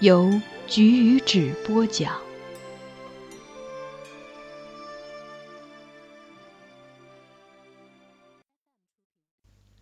[0.00, 0.30] 由
[0.68, 2.22] 菊与纸播讲。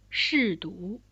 [0.09, 1.03] 试读。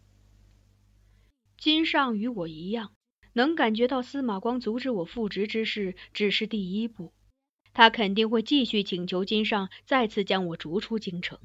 [1.58, 2.92] 金上与我一样，
[3.34, 7.12] 能感觉到司马光阻止我复职之事只是第一步。
[7.74, 11.38] 他肯定会继续请求金上再次将我逐出京城。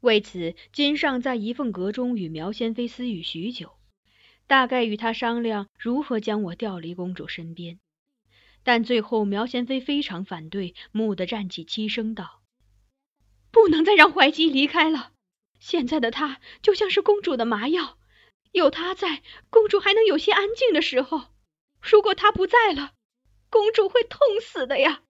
[0.00, 3.73] 为此，金上在仪凤阁中与苗仙妃私语许久，
[4.46, 7.80] 大概与他商量如何将我调离公主身边。
[8.62, 12.42] 但最后，苗贤妃非常反对，蓦地站起，凄声道
[13.52, 15.12] ：“不能再让怀吉离开了。
[15.60, 17.98] 现在的他就像是公主的麻药，
[18.52, 21.34] 有他在，公主还能有些安静的时候。
[21.82, 22.94] 如果他不在了，
[23.50, 25.02] 公主会痛死的呀！”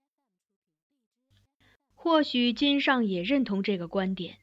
[1.95, 4.39] 或许金上也认同这个观点，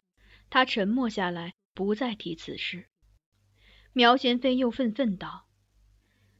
[0.49, 2.90] 他沉默下来，不再提此事。
[3.93, 5.45] 苗贤妃又愤愤道：“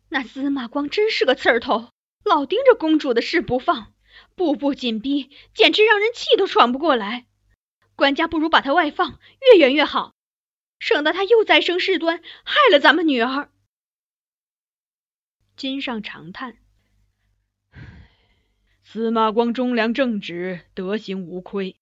[0.09, 1.89] 那司马光真是个刺儿头，
[2.23, 3.94] 老盯着公主的事不放，
[4.35, 7.28] 步步紧逼，简直让人气都喘不过来。
[7.95, 9.19] 官家不如把他外放，
[9.51, 10.16] 越远越好，
[10.79, 13.51] 省得他又再生事端，害了咱们女儿。”
[15.57, 16.57] 金上长叹。
[18.83, 21.78] 司马光忠良正直，德行无亏，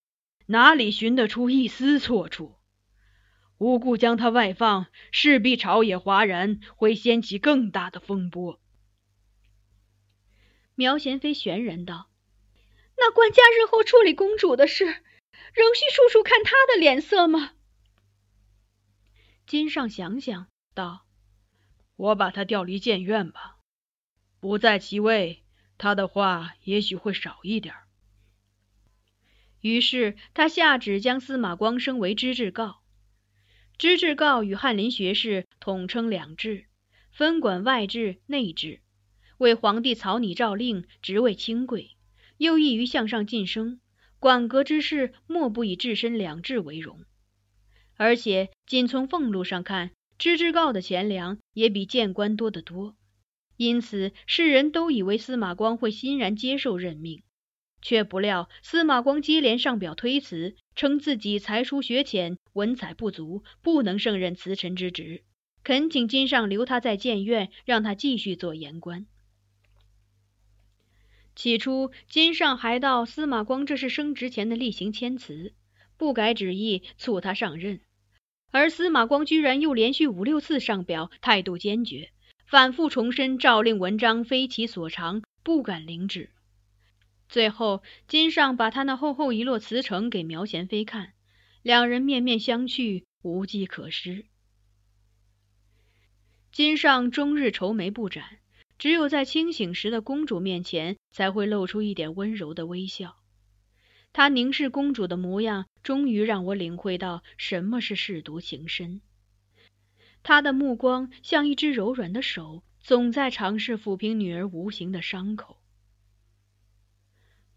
[0.47, 2.58] 哪里寻得出一丝错处？
[3.59, 8.59] 无故将他外放，势必朝野哗然，会掀起更大的风波。
[10.75, 12.09] 苗贤妃悬然道
[12.97, 17.51] ：“那官家日后处理公主的事，仍需处处看他的脸色吗？”
[19.45, 21.05] 金上想想道
[21.97, 23.57] ：“我把他调离谏院吧，
[24.39, 25.43] 不在其位。”
[25.77, 27.73] 他的话也许会少一点。
[29.61, 32.78] 于是他下旨将司马光升为知制诰。
[33.79, 36.65] 知制诰与翰林学士统称两制，
[37.13, 38.81] 分管外制、内制，
[39.37, 41.91] 为皇帝草拟诏令，职位清贵，
[42.35, 43.79] 又易于向上晋升。
[44.19, 47.05] 管阁之事，莫不以置身两制为荣。
[47.95, 52.97] 而且仅从俸禄上看，知制诰的钱粮也比谏官多得多。
[53.55, 57.23] 因此，世人都以为司马光会欣然接受任命，
[57.81, 65.23] 却不料司马光接连上表推辞，称自己才疏学浅，文采不足，不能胜任辞臣之职，
[65.63, 69.05] 恳请金上留他在谏院，让他继续做言官。
[71.35, 75.53] 起初，金上还道司马光这是升职前的例行谦辞，
[75.97, 77.79] 不改旨意，促他上任，
[78.51, 82.09] 而司马光居然又连续五六次上表，态度坚决。
[82.45, 86.31] 反复重申诏令文章非其所长，不敢领旨。
[87.29, 91.13] 最后，金上把他那厚厚一摞辞呈给苗贤妃看，
[91.61, 94.25] 两人面面相觑，无计可施。
[96.51, 98.39] 金上终日愁眉不展，
[98.79, 103.17] 只有在清醒时的公主面前才会露出一点温柔的微笑。
[104.11, 109.01] 他凝视公主的模样，终于让我领会到什么是舐犊情深。
[110.23, 115.58] 他的目光像一只柔软的手，总在尝试抚平女儿无形的伤口。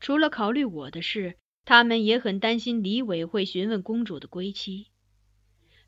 [0.02, 4.88] 除了考虑我的事，他们也很担心李伟会询问公主的归期。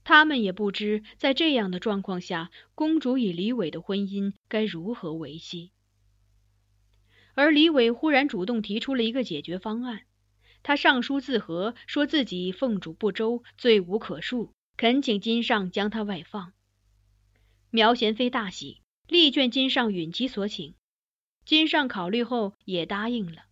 [0.05, 5.73] 他们也不知在这样的状况下，公主与李伟的婚姻该如何维系。
[7.35, 10.03] 而李伟忽然主动提出了一个解决方案。
[10.63, 16.53] 他上书自和，说自己奉主不周，罪无可恕，恳请金上将他外放。
[17.71, 20.77] 苗贤妃大喜，力劝金上允其所请。
[21.45, 23.47] 金上考虑后也答应了，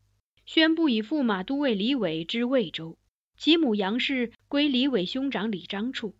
[0.54, 2.98] 宣布以驸马都尉李伟之魏州，
[3.38, 6.14] 其母杨氏归李伟兄长李章处。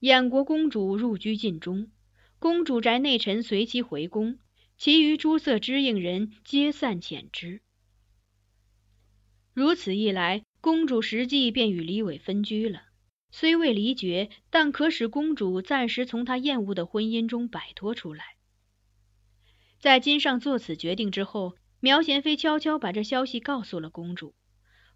[0.00, 1.88] 燕国公主入居禁中，
[2.40, 4.40] 公主宅内臣随其回宫，
[4.76, 7.60] 其余诸色知应人皆散遣之。
[9.54, 12.82] 如此一来，公主实际便与李伟分居了。
[13.30, 18.34] 虽未离绝，但可使公主暂时从她厌恶的婚姻中摆脱出来。
[19.78, 24.34] 在金上做此决定之后，苗贤妃悄悄把这消息告诉了公主。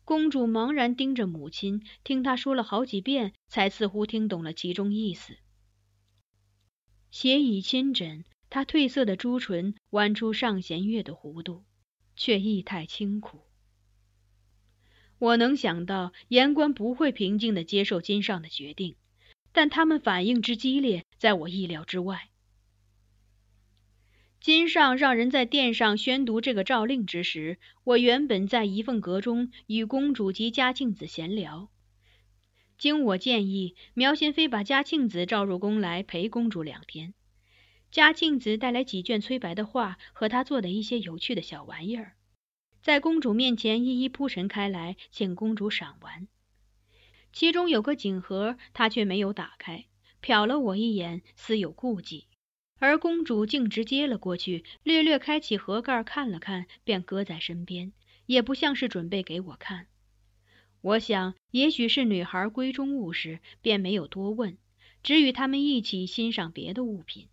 [0.04, 5.38] 公主茫然盯着母亲，听她说了好几遍，才似乎听懂了其中意思。
[7.10, 11.64] 斜倚亲枕，她褪色的朱唇弯出上弦月的弧度，
[12.16, 13.40] 却意态清苦。
[15.18, 18.96] 我能想到，言官不会平静的接受金上的决定，
[19.52, 22.28] 但他们反应之激烈，在我意料之外。
[24.44, 31.70] 今上让人在殿上宣读这个诏令之时，我原本在仪凤阁中与公主及嘉庆子闲聊。
[32.76, 37.14] 经我建议，苗贤妃把嘉庆子召入宫来陪公主两天。
[37.90, 42.12] 嘉庆子带来几卷崔白的画和他做的一些有趣的小玩意儿。
[42.82, 46.28] 在公主面前一一铺陈开来，请公主赏玩。
[47.32, 49.86] 其中有个锦盒，她却没有打开，
[50.20, 52.26] 瞟了我一眼，似有顾忌。
[52.84, 57.92] 而公主径直接了过去，略略开启盒盖看了看，便搁在身边，
[58.26, 59.86] 也不像是准备给我看。
[60.82, 64.58] 我想，也许是女孩闺中务实，便没有多问，
[65.02, 67.28] 只与他们一起欣赏别的物品。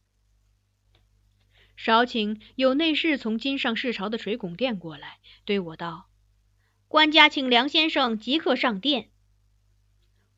[1.76, 6.08] 少顷，有内侍从金上侍朝的垂拱殿过来，对我道
[6.88, 9.10] ：“官家请梁先生即刻上殿。”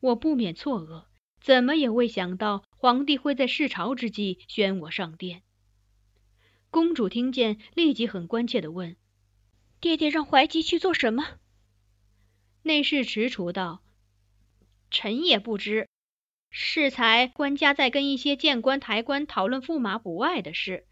[0.00, 1.04] 我不免错愕，
[1.40, 5.42] 怎么也未想到皇帝会在视朝之际宣我上殿。
[6.68, 8.98] 公主听见，立即很关切的问
[9.80, 11.38] ：“爹爹让怀吉去做什么？”
[12.62, 13.82] 内侍踟蹰道
[14.92, 15.88] ：“臣也不知。
[16.50, 20.86] 适才官家在跟一些谏官、抬官讨论驸马补外的事。”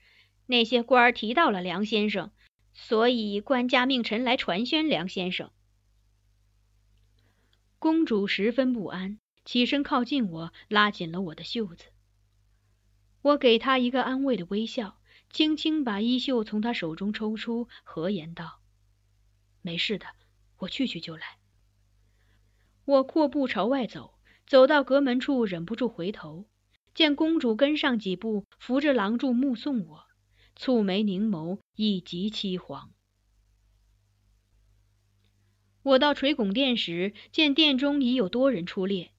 [0.49, 2.33] 那些官儿提到了梁先生，
[2.73, 5.51] 所以官家命臣来传宣梁先生。
[7.79, 11.87] 公主十分不安，起身靠近我，拉紧了我的袖子。
[13.23, 14.99] 我给他一个安慰的微笑，
[15.31, 18.61] 轻轻把衣袖从他手中抽出，和颜道
[19.63, 20.07] ：“没事的，
[20.59, 21.39] 我去去就来。”
[22.85, 26.47] 我阔步朝外走，走到阁门处，忍不住回头，
[26.95, 30.05] 见公主跟上几步，扶着廊柱目送我。
[30.57, 32.91] 蹙眉凝眸，亦极凄惶。
[35.83, 39.12] 我到垂拱殿时，见殿中已有多人出列，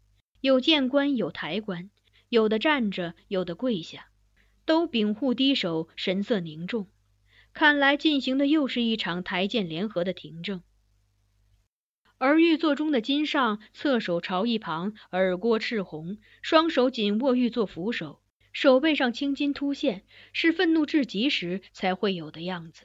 [0.43, 1.89] 有谏官，有抬官，
[2.27, 4.09] 有的站着，有的跪下，
[4.65, 6.89] 都屏护低首，神色凝重。
[7.53, 10.61] 看来进行的又是一场台谏联合的庭政。
[12.17, 18.21] 而御座中的金上侧手朝一旁，耳郭赤红，双手紧握御座扶手。
[18.51, 22.83] 手背上青筋突现，是愤怒至极时才会有的样子。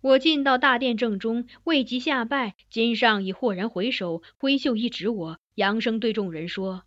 [0.00, 6.84] 我进到大殿正中，未及下拜，金上已豁然回首，挥袖一指我，扬声对众人说：“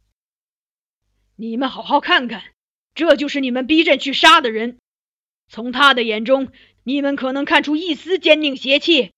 [1.36, 2.54] 你们好好看看，
[2.94, 4.78] 这就是你们逼朕去杀的人。
[5.48, 6.52] 从他的眼中，
[6.84, 9.10] 你们可能看出一丝坚定邪气；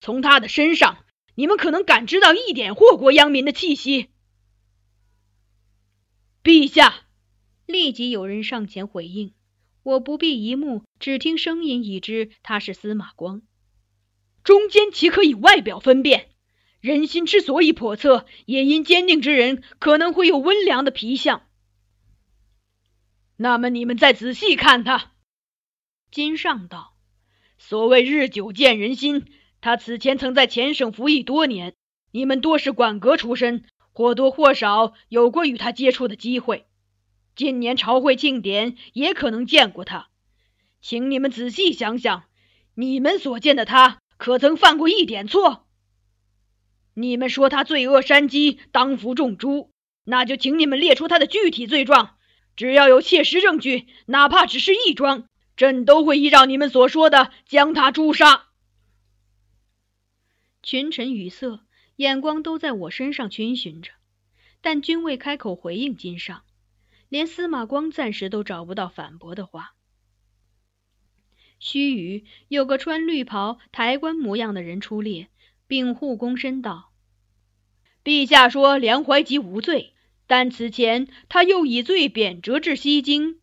[0.00, 4.10] 从他的身上，你们可能感知到一点祸国殃民的气息。”
[6.44, 7.06] 陛下，
[7.64, 9.32] 立即有人上前回应。
[9.82, 13.40] 我不必一目，只听声音已知他是司马光。
[14.42, 16.33] 中间岂可以外表分辨？
[16.84, 21.40] 人心之所以叵测，也因坚定之人可能会有温良的皮相。
[23.38, 25.12] 那么你们再仔细看他。
[26.10, 26.94] 金上道
[27.56, 29.24] ：“所谓日久见人心，
[29.62, 31.74] 他此前曾在前省服役多年，
[32.10, 33.64] 你们多是馆阁出身。”
[33.94, 36.66] 或多或少有过与他接触的机会。
[37.34, 40.08] 今年朝会庆典也可能见过他。
[40.82, 42.24] 请你们仔细想想，
[42.74, 45.63] 你们所见的他，可曾犯过一点错？
[46.94, 49.70] 你们说他罪恶山积，当服重诛，
[50.04, 52.16] 那就请你们列出他的具体罪状。
[52.56, 58.46] 只要有切实证据，哪怕只是一桩，朕都会依照你们所说的将他诛杀。
[60.62, 61.60] 群臣语塞，
[61.96, 63.90] 眼光都在我身上逡巡着，
[64.60, 66.44] 但均未开口回应金上，
[67.08, 69.74] 连司马光暂时都找不到反驳的话。
[71.58, 75.28] 须臾，有个穿绿袍、抬棺模样的人出列，
[75.66, 76.92] 禀护躬身道
[78.04, 79.90] ：“陛下说梁怀吉无罪。”
[80.26, 83.40] 但此前他又以罪贬谪至西京，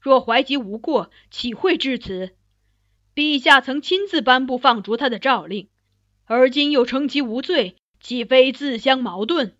[0.00, 2.34] 若怀吉无过，岂会至此？
[3.14, 5.68] 陛下曾亲自颁布放逐他的诏令，
[6.24, 9.58] 而今又称其无罪，岂非自相矛盾？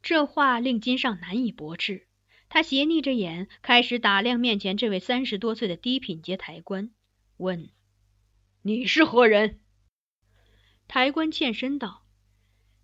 [0.00, 2.06] 这话令金上难以驳斥。
[2.48, 6.92] 他斜睨着眼，开始打量面前这位三十多岁的低品阶抬官，
[7.36, 7.68] 问
[8.62, 9.58] ：“你是何人？”
[10.94, 12.02] 抬官欠身道。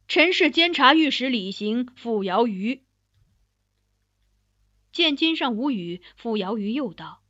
[0.08, 2.80] 臣是监察御史李行，傅瑶瑜。
[4.90, 7.22] 见金上无语，傅瑶瑜又道：“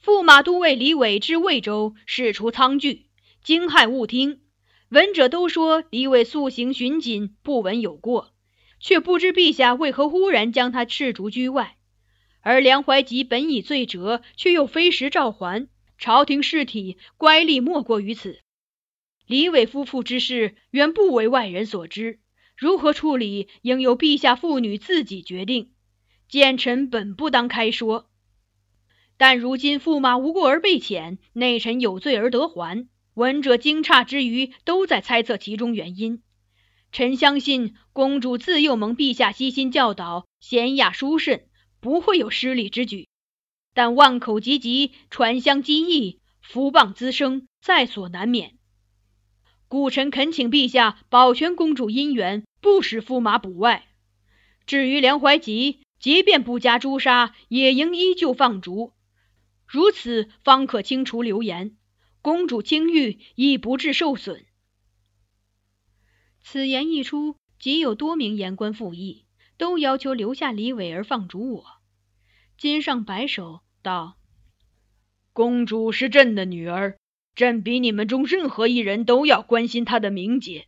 [0.00, 3.06] 驸马都尉李伟至魏州，事出仓据，
[3.42, 4.42] 惊骇勿听。
[4.90, 8.32] 闻者都说李伟素行巡谨，不闻有过，
[8.78, 11.76] 却不知陛下为何忽然将他斥逐居外。
[12.42, 15.68] 而梁怀吉本已罪折，却又非时召还，
[15.98, 18.38] 朝廷事体乖戾莫过于此。”
[19.30, 22.18] 李伟夫妇之事原不为外人所知，
[22.56, 25.70] 如何处理，应由陛下父女自己决定。
[26.28, 28.10] 奸臣本不当开说，
[29.16, 36.24] 但如今驸马无过而被遣，内臣有罪而得还，闻者惊诧之余，都在猜测其中原因。
[36.90, 41.46] 臣相信公主自幼蒙陛下悉心教导，娴雅淑慎，
[41.78, 43.06] 不会有失礼之举。
[43.74, 48.56] 但万口急急，传香积义，福谤滋生，在所难免。
[49.70, 53.86] 故臣恳请陛下保全公主姻缘，不使驸马捕外。
[54.66, 58.92] 至于梁怀吉，即便不加诛杀，也应依旧放逐，
[59.68, 61.76] 如此方可清除流言，
[62.20, 64.44] 公主清誉亦不致受损。
[66.40, 69.24] 此言一出，即有多名言官附议，
[69.56, 71.64] 都要求留下李伟而放逐我。
[72.58, 74.16] 金上摆手道
[75.32, 76.98] ：“公主是朕的女儿。”
[77.34, 80.66] 朕比你们中任何一人都要关心他的名节。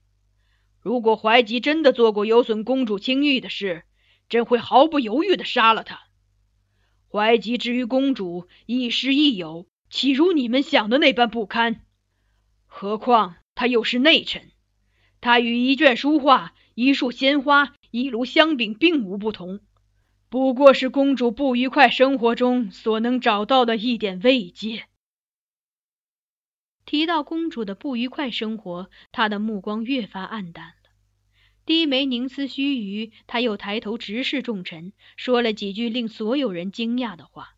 [0.80, 3.84] 如果怀吉真的做过有损公主清誉的事，
[4.28, 6.00] 朕会毫不犹豫的杀了他。
[7.08, 11.82] 怀吉之于公主亦师亦友，岂如你们想的那般不堪？
[12.66, 14.50] 何况他又是内臣，
[15.20, 19.60] 他与一卷书画、一束鲜花、一炉香饼并无不同，
[20.30, 24.86] 不过是公主不愉快生活中所能找到的一点慰藉。
[26.84, 30.74] 提到公主的不愉快生活，他的目光越发黯淡了。
[31.64, 37.54] 低眉凝思须臾，他又抬头直视众臣，说了几句令所有人惊讶的话：“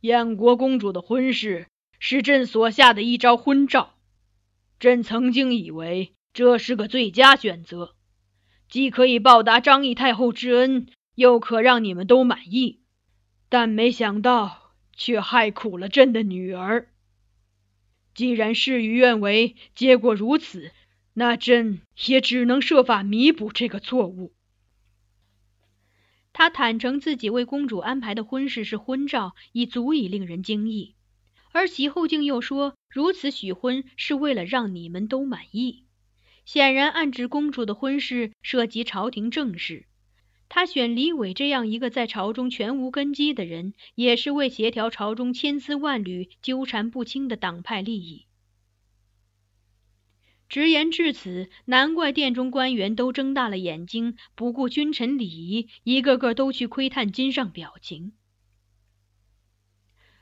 [0.00, 1.66] 燕国公主的婚事
[1.98, 3.90] 是朕所下的一招婚诏，
[4.80, 7.94] 朕曾经以为这是个最佳选择，
[8.70, 12.80] 既可以报答张仪太后之恩，又可让你们都满意。
[13.50, 16.88] 但没想到，却害苦了朕的女儿。”
[18.18, 20.72] 既然事与愿违，结果如此，
[21.14, 24.34] 那朕也只能设法弥补这个错误。
[26.32, 30.96] 他坦诚自己为公主安排的婚事是婚照，已足以令人惊异。
[31.52, 35.84] 而其后竟又说，如此许婚是为了让你们都满意，
[36.44, 39.86] 显然暗指公主的婚事涉及朝廷政事。
[40.48, 48.24] 他选李伟这样一个在朝中全无根基的人，也是为协调朝中千丝万缕、纠缠不清的党派利益。
[50.48, 58.12] 直言至此，难怪殿中官员都睁大了眼睛，不顾君臣礼仪，一个个都去窥探金上表情。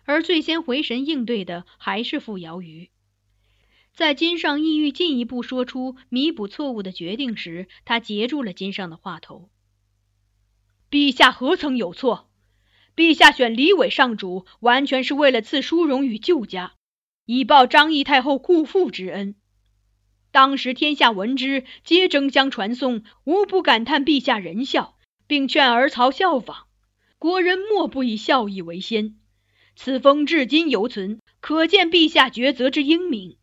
[0.04, 2.90] 而最先回神应对的还是傅瑶瑜。
[3.92, 9.48] 在金上意欲进一步说出弥补错误的决定时，他截住了金上的话头。
[10.88, 12.30] 陛下何曾有错？
[12.94, 16.74] 陛下选李伟上主，完全是为了赐殊荣与旧家，
[17.26, 19.34] 以报张仪太后故父之恩。
[20.30, 26.66] 当时天下闻之，皆争相传颂，无不感叹陛下仁孝，并劝儿曹效仿。
[27.18, 29.16] 国人莫不以孝义为先，
[29.74, 33.38] 此风至今犹存，可见陛下抉择之英明。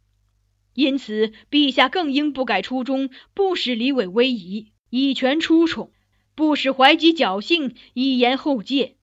[0.74, 5.92] 因此，陛下更应不改初衷，不使李伟威仪，以权出宠。
[6.36, 8.96] 不使怀吉侥幸，以言后戒。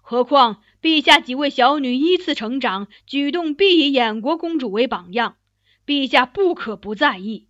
[0.00, 5.36] 何况陛下几位小女依次成长，举动必以衍国公主为榜样，
[5.86, 7.46] 陛下不可不在意。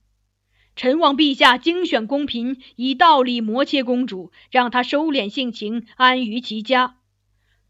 [0.75, 6.97] 臣望陛下精选宫嫔，以道理磨切公主，让她收敛性情，安于其家。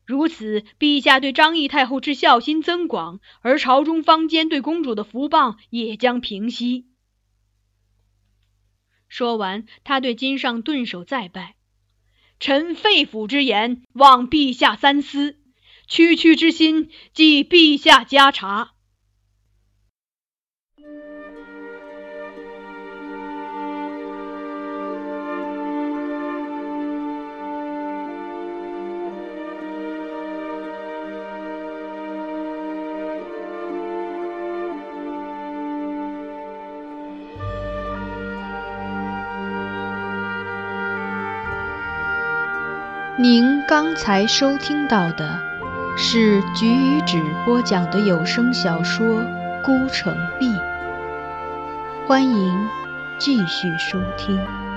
[0.05, 6.87] 如此，陛下对张仪太后之孝心增广，而朝中坊间对公主的福谤也将平息。
[9.09, 11.55] 说完，他对金上顿首再拜。
[12.41, 15.37] 臣肺腑之言，望陛下三思。
[15.87, 18.73] 区区之心，即陛下加察。
[43.21, 45.41] 您刚才收听到的
[45.97, 49.21] 是菊与纸播讲的有声小说
[49.65, 50.47] 《孤城闭》，
[52.07, 52.69] 欢迎
[53.19, 54.68] 继续收听。